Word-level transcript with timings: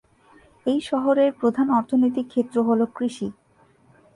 এই 0.65 0.79
শহরের 0.81 1.29
প্রধান 1.33 1.67
অর্থনৈতিক 1.69 2.25
ক্ষেত্র 2.29 2.57
হ'ল 2.63 2.81
কৃষি। 2.95 3.27